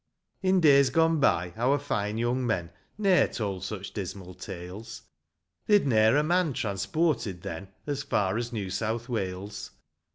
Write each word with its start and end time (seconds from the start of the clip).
In 0.41 0.61
days 0.61 0.89
gone 0.89 1.19
by 1.19 1.53
our 1.55 1.77
fine 1.77 2.17
young 2.17 2.43
men 2.47 2.71
Ne'er 2.97 3.27
told 3.27 3.63
such 3.63 3.91
dismal 3.93 4.33
tales; 4.33 5.03
They'd 5.67 5.85
ne'er 5.85 6.17
a 6.17 6.23
man 6.23 6.53
transported 6.53 7.43
then 7.43 7.67
As 7.85 8.01
far 8.01 8.35
as 8.39 8.51
New 8.51 8.71
South 8.71 9.09
Wales. 9.09 9.69